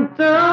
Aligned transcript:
until 0.00 0.49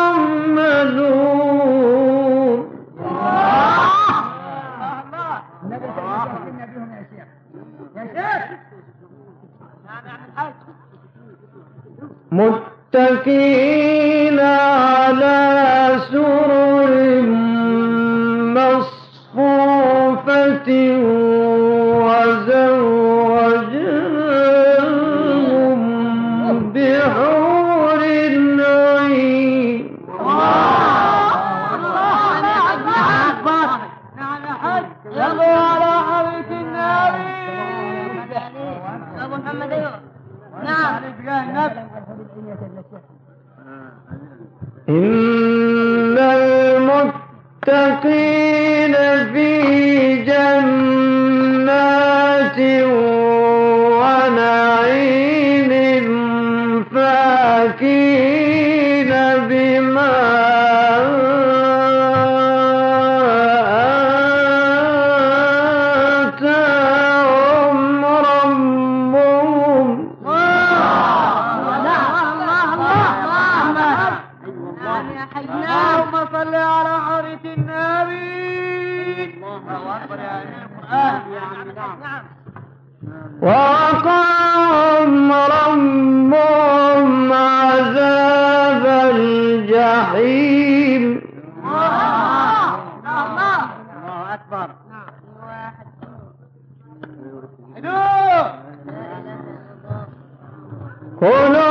ಕೋಲ 101.19 101.66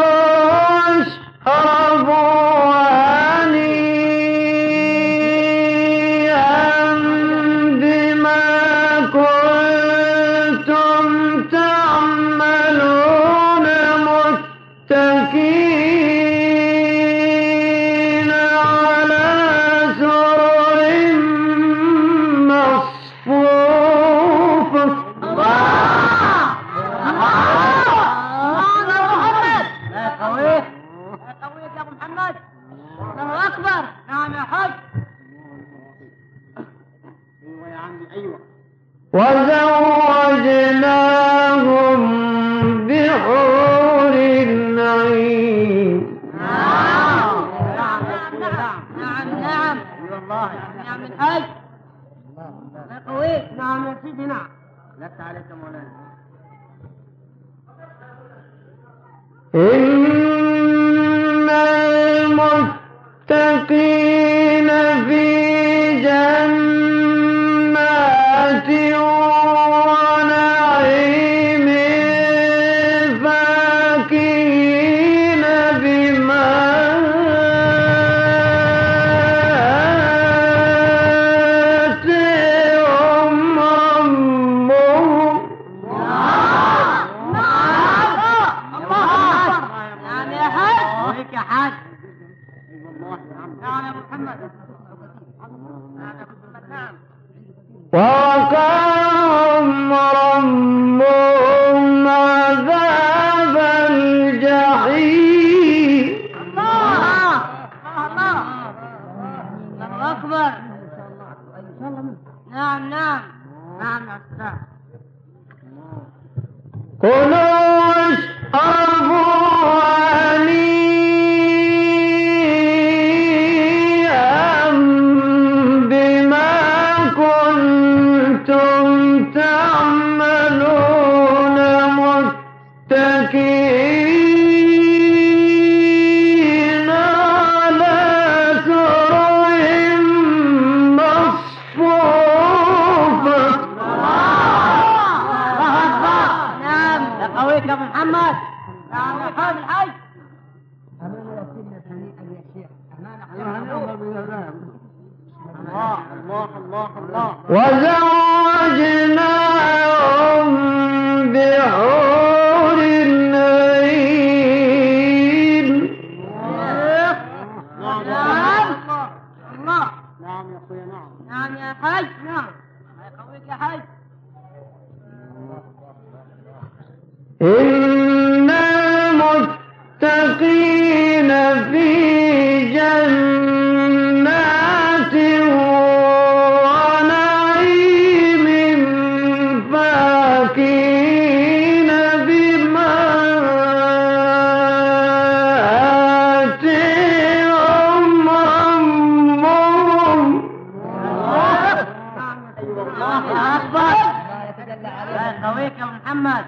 محمد 206.06 206.44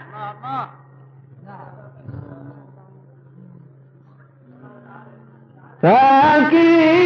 تاكيد 5.82 6.97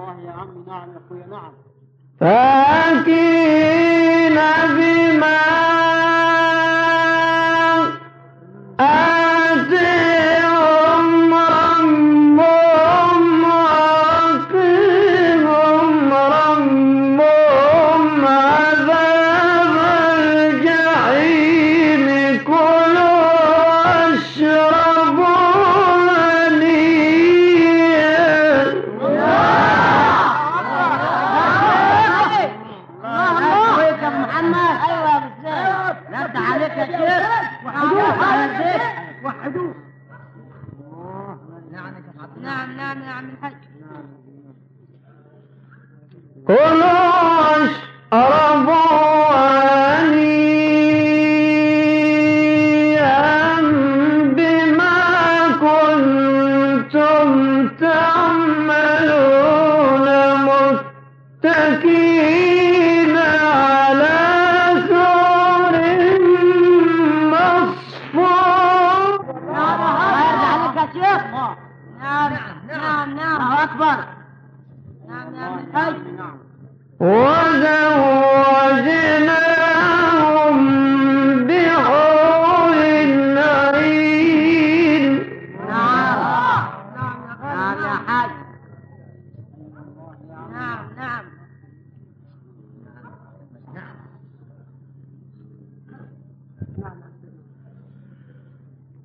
والله 0.00 0.22
يا 0.26 0.32
عم 0.32 0.64
نعم 0.66 0.90
يا 0.92 0.98
أخويا 1.06 1.26
نعم. 1.26 1.52
فاكين 2.20 3.10
بما 4.76 5.69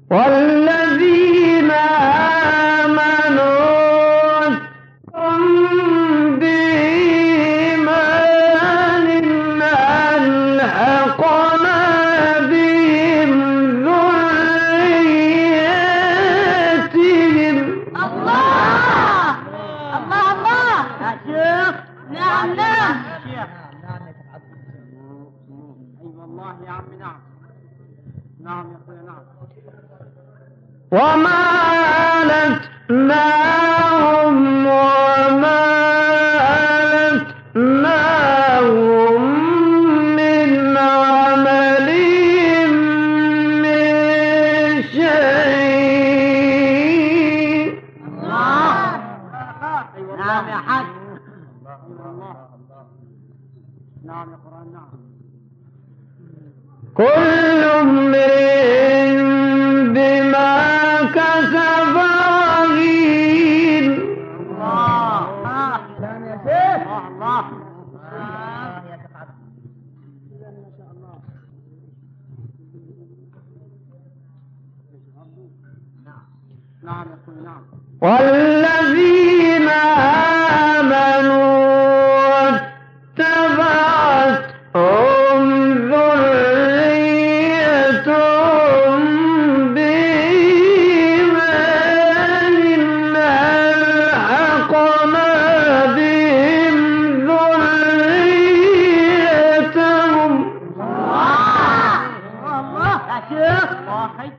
Olha! 0.10 0.55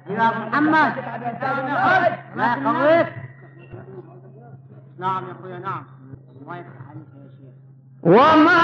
يا 0.06 0.30
محمد. 0.38 0.92
ما 2.36 2.54
قضيت 2.54 3.06
نعم 4.98 5.26
يا 5.28 5.32
أخويا 5.32 5.58
نعم. 5.58 5.84
الله 6.42 6.56
يفتح 6.56 6.90
عليك 6.90 7.06
يا 7.16 7.28
شيخ 7.38 7.54
وما 8.02 8.60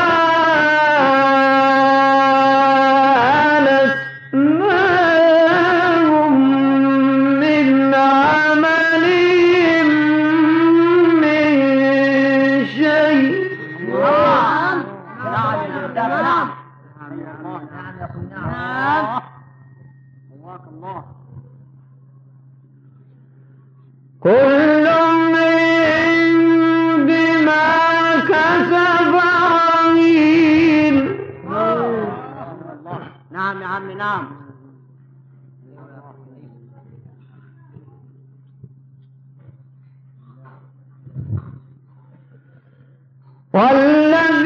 والذي 43.52 44.41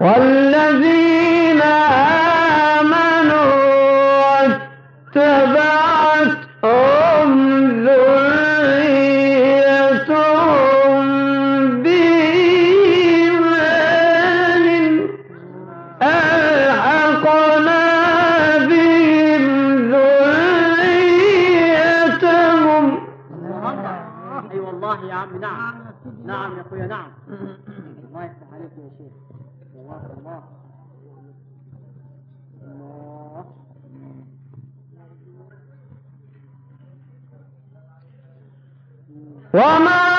والذين 0.00 1.62
آمنوا 2.78 3.54
واتبعتهم 6.28 7.30
ذريتهم 10.08 11.02
بإيمان 13.58 14.64
ألحقنا 16.02 17.82
بهم 18.68 19.44
ذريتهم. 21.68 22.84
أي 24.52 24.58
والله 24.60 25.04
يا 25.04 25.14
عم 25.14 25.40
نعم. 25.40 25.74
نعم 26.26 26.56
يا 26.56 26.60
أخويا 26.62 26.86
نعم. 26.86 27.10
الله 28.08 28.24
يفتح 28.24 28.46
عليكم 28.52 28.80
يا 28.84 28.90
شيخ. 28.98 29.27
وما 39.54 40.17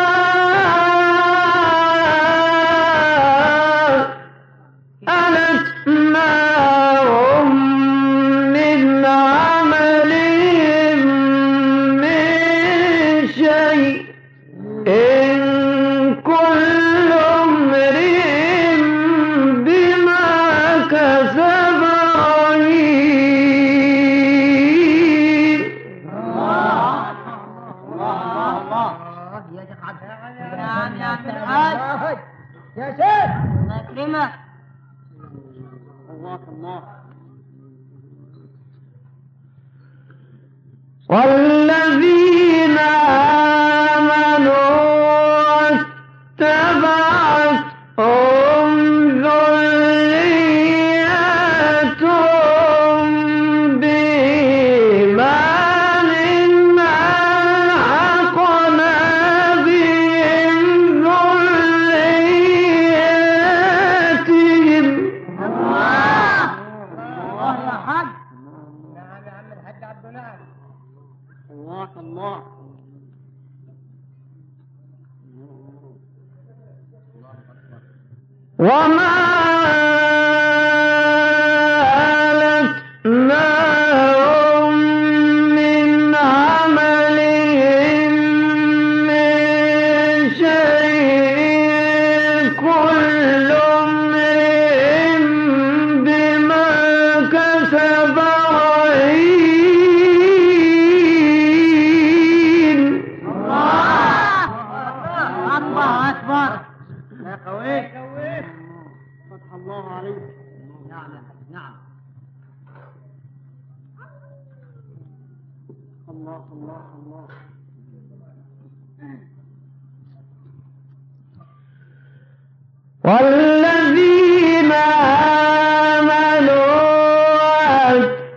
والذين 41.19 41.58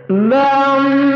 لم 0.09 1.12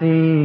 see 0.00 0.35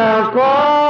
Pascual. 0.00 0.89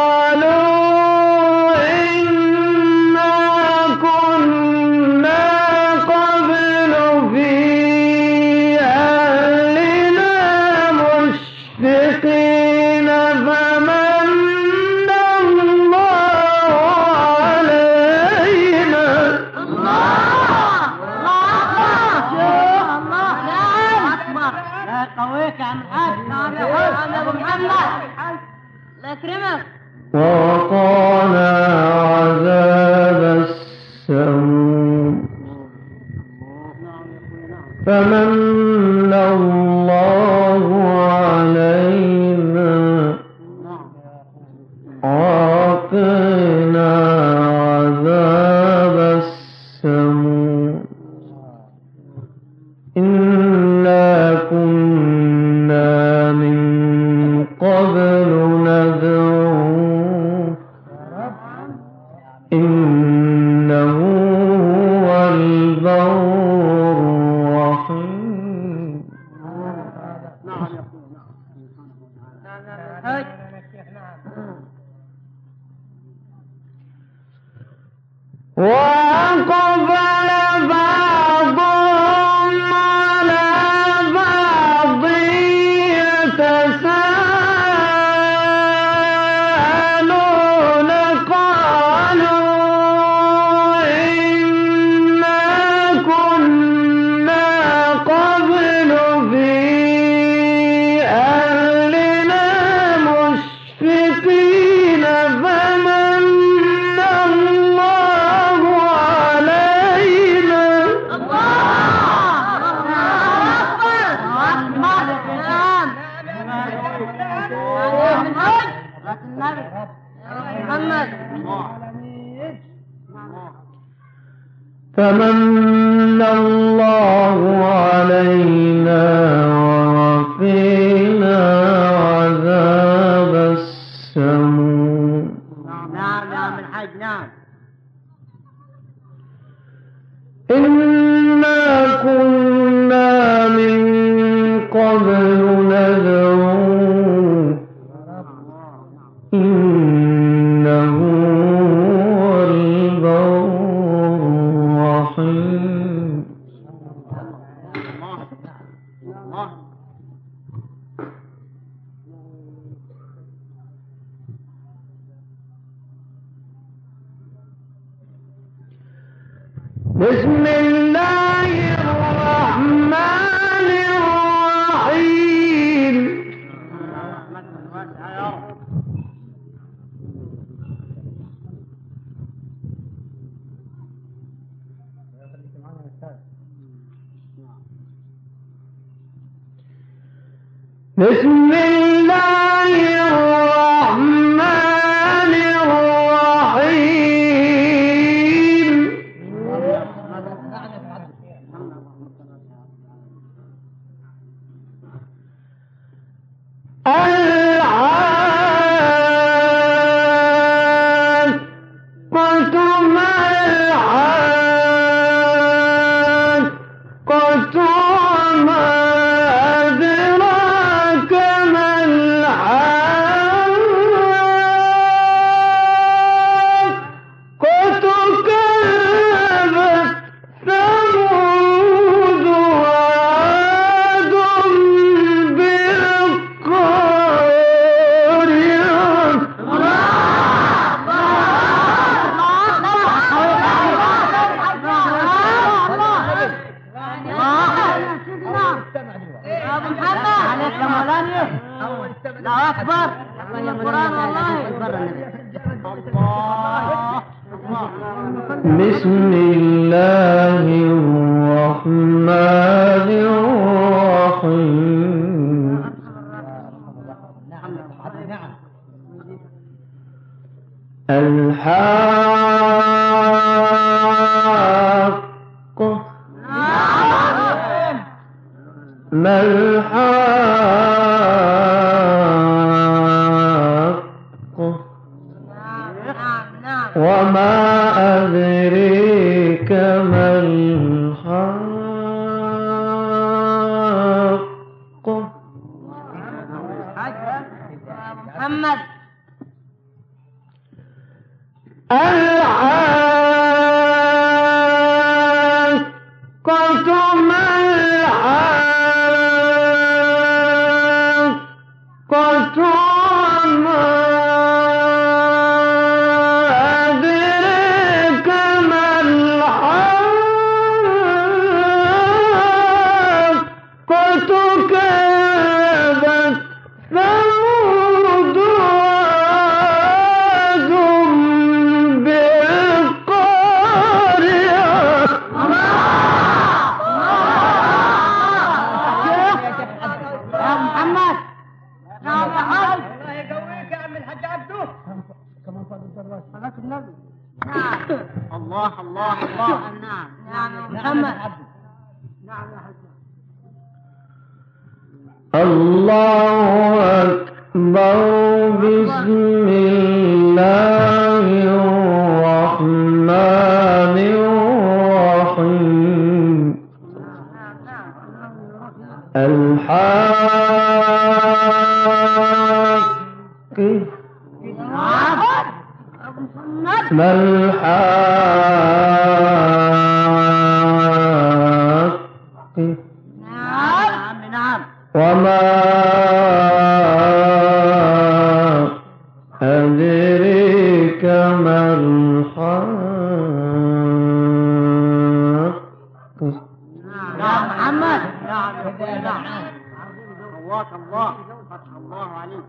قواك 400.31 400.53
الله. 400.53 400.95
فتح 401.31 401.57
الله 401.57 401.89
عليك 401.91 402.25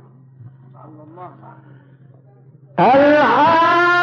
صلى 0.73 1.03
الله 1.03 1.31
عليه. 1.43 1.81
وسلم 2.79 4.00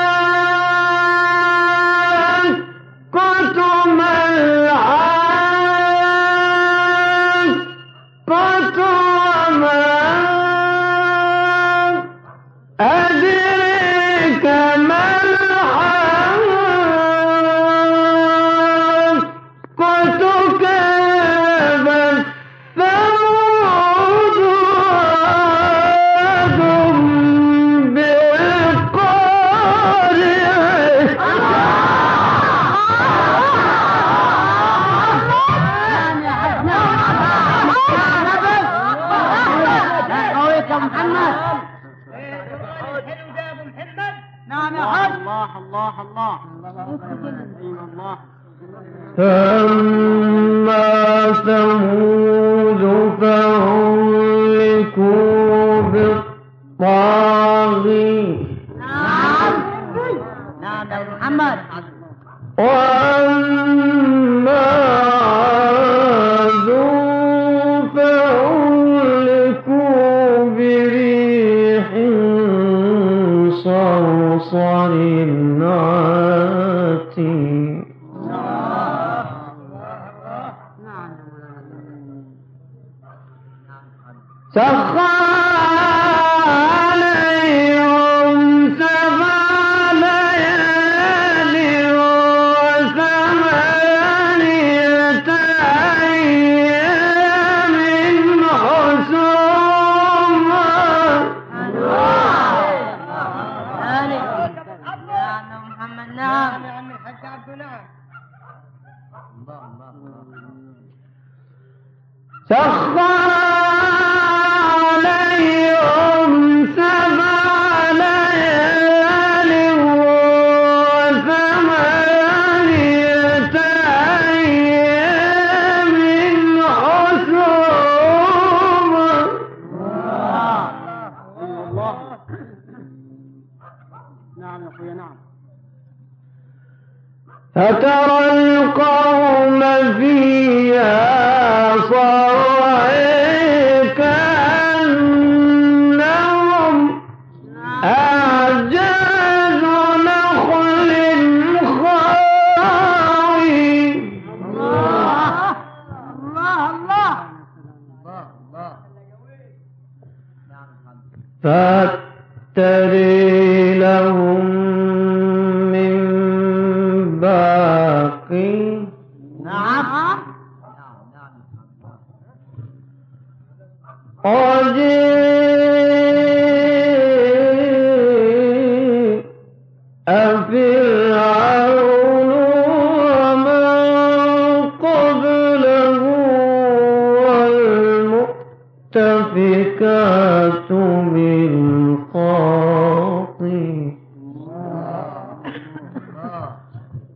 Sir. 49.19 49.48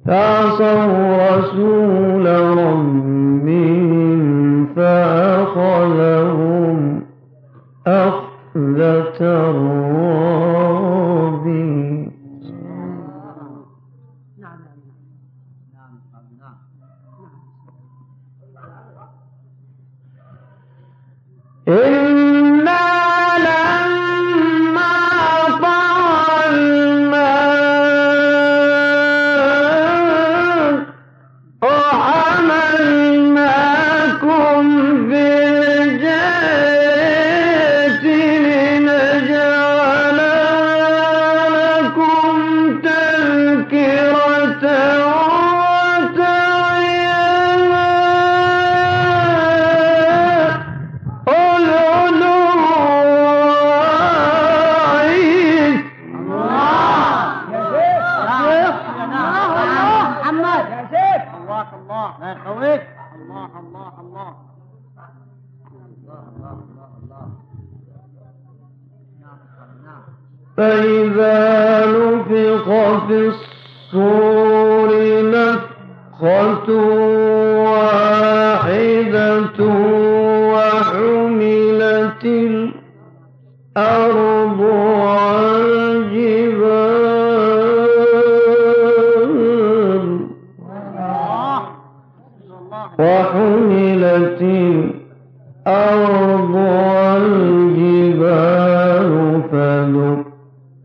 فعصوا 0.07 1.37
رسول 1.37 2.27
ربهم 2.27 3.12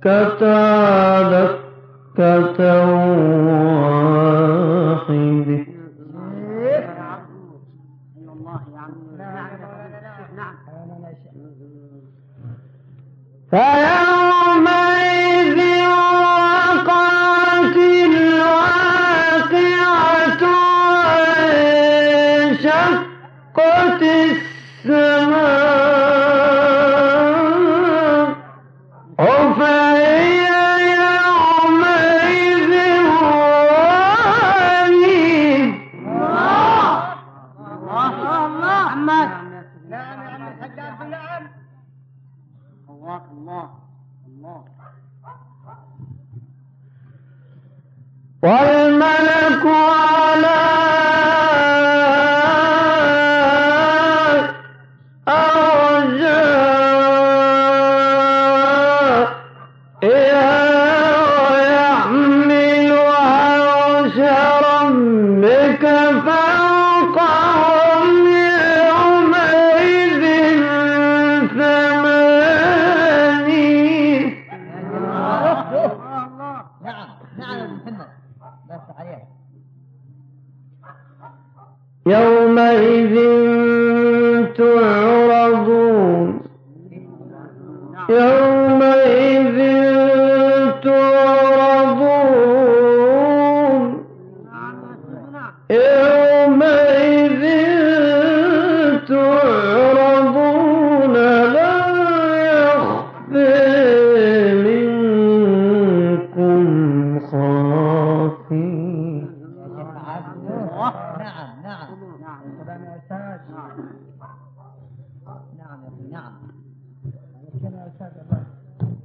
فدكتا 0.03 1.57
دكة 2.17 3.46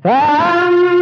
Ram 0.04 1.01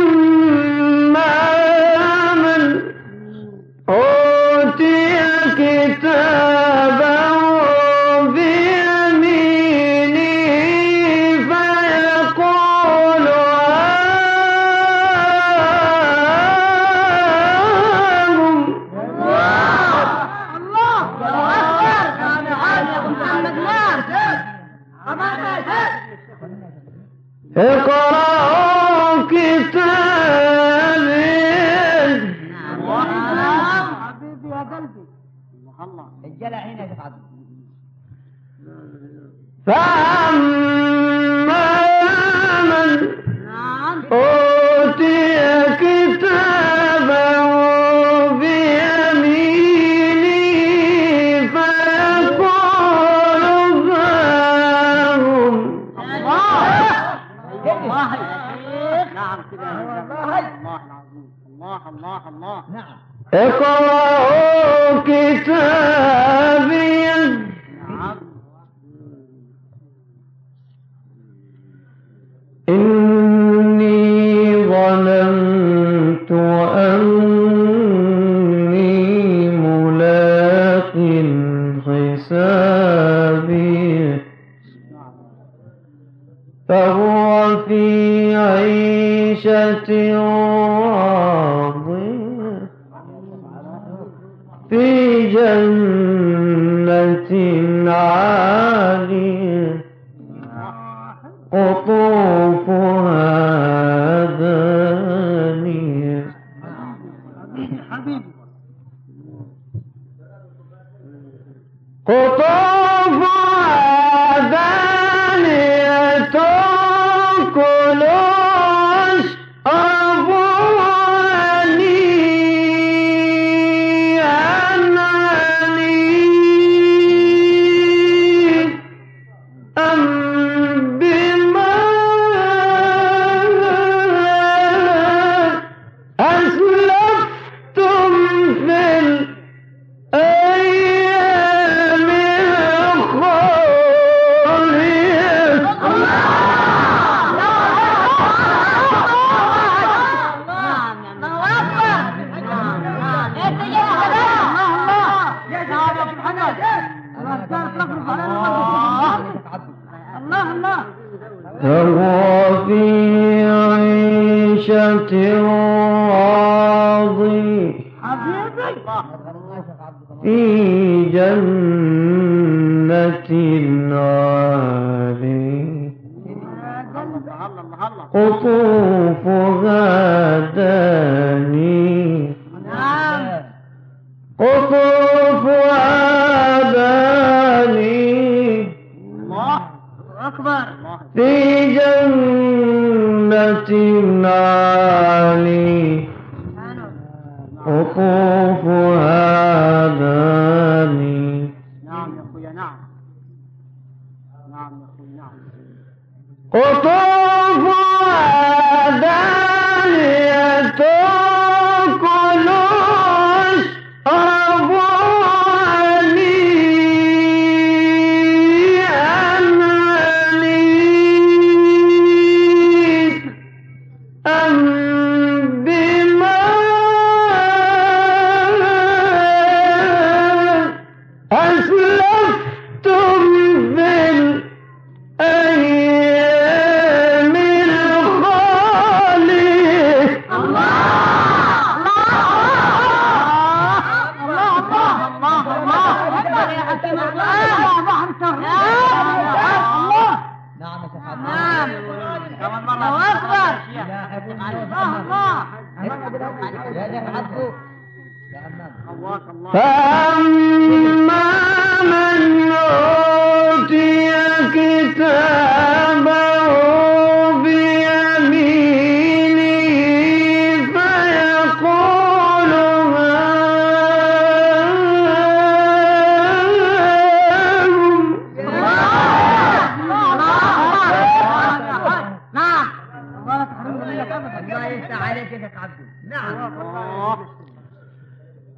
يفتح 285.33 285.39
عليك 285.39 285.43
يا 285.43 285.49
شيخ 285.49 285.59
عبدو 285.59 285.85
نعم. 286.09 286.53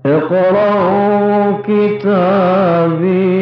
اقرأوا 0.07 1.59
كتابي. 1.63 3.42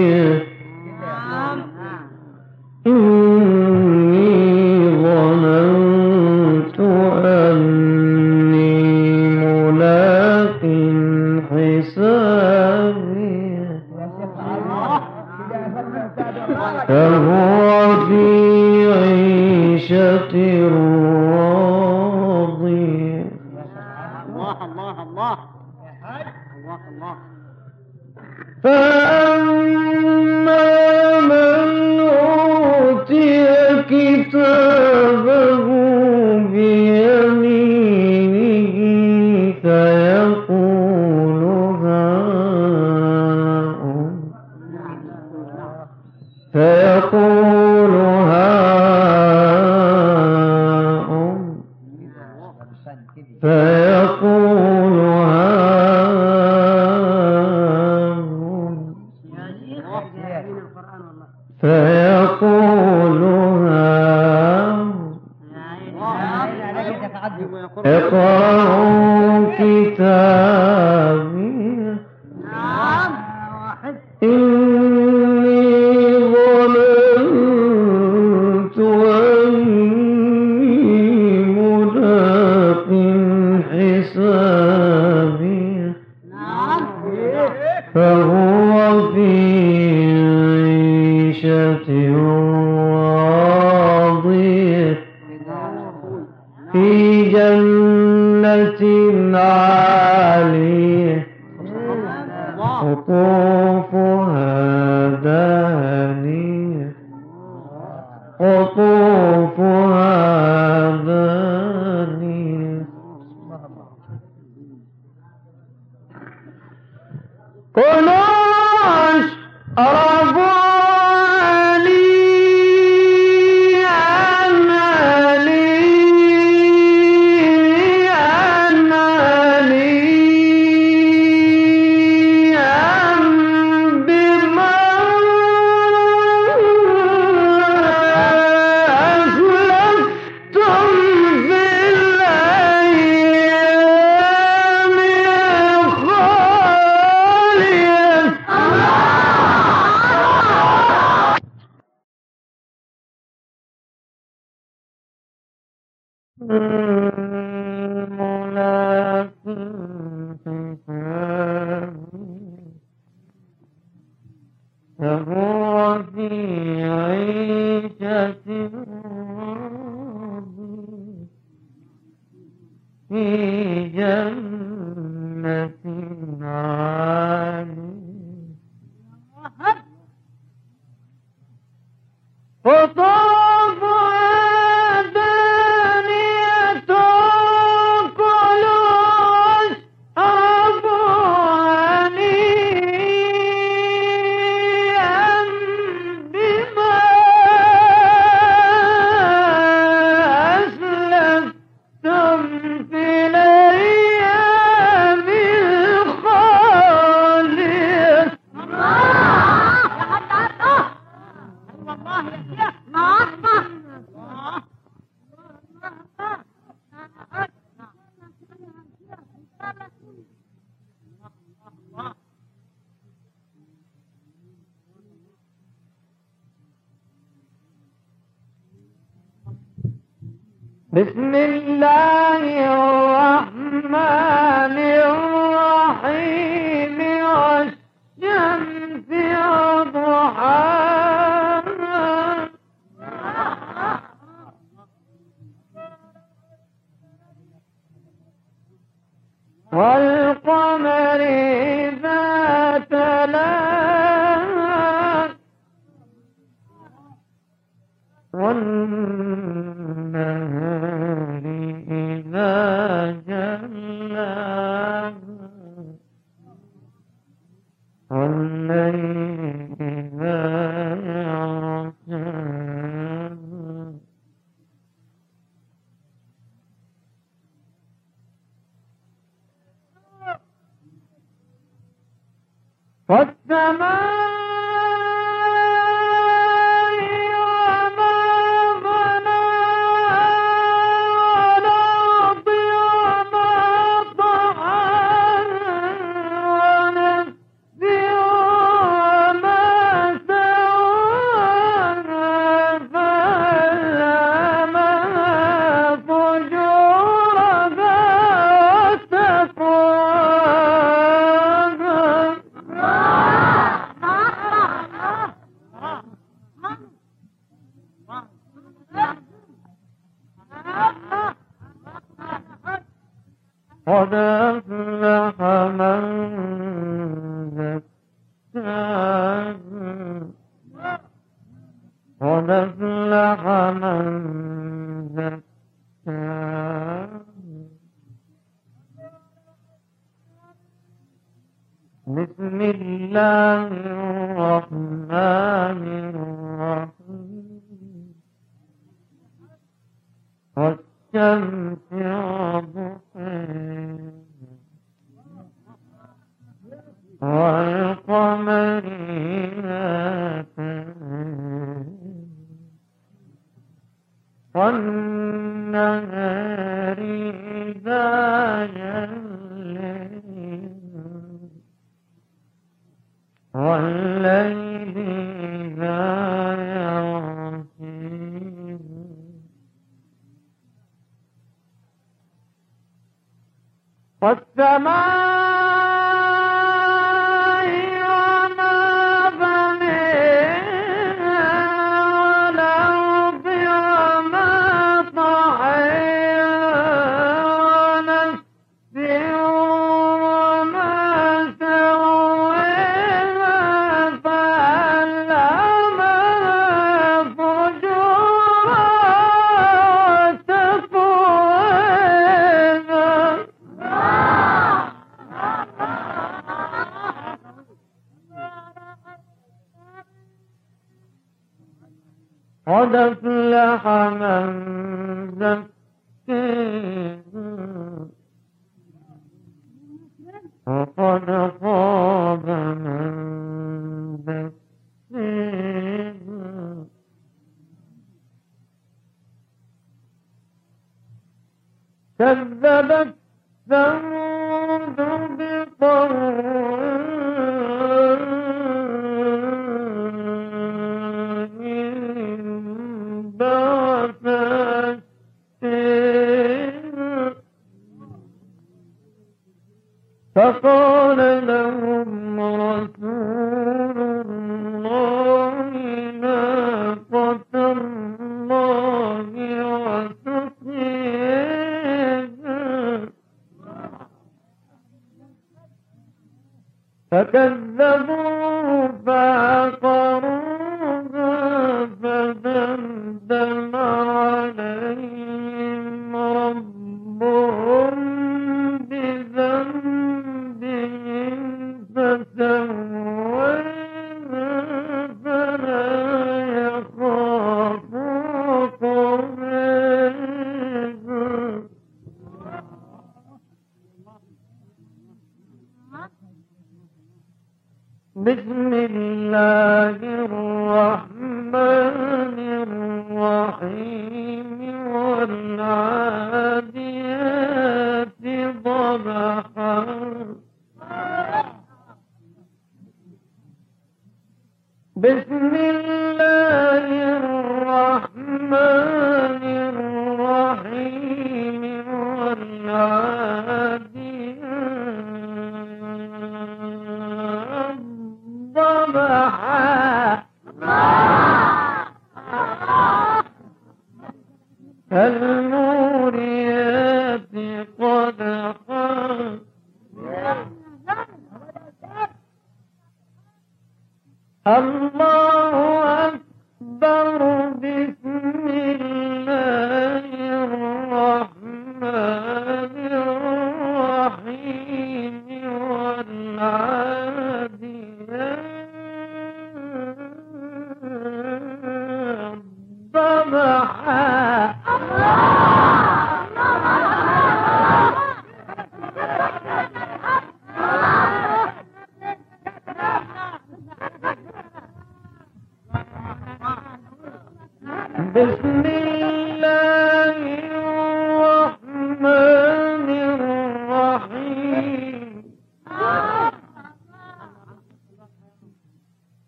الغفير 88.91 89.50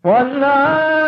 والعاديات 0.03 1.00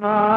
night. 0.00 0.35